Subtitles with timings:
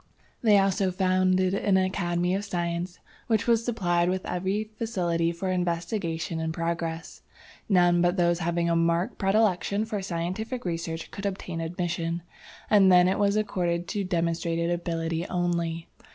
[0.41, 6.39] They also founded an academy of science, which was supplied with every facility for investigation
[6.39, 7.21] and progress.
[7.69, 12.23] None but those having a marked predilection for scientific research could obtain admission,
[12.67, 15.87] and then it was accorded to demonstrated ability only.